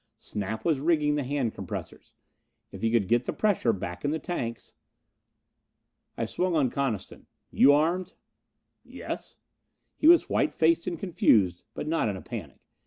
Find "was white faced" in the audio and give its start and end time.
10.07-10.87